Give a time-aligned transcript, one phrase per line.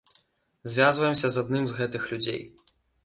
[0.71, 2.41] Звязваемся з адным з гэтых людзей.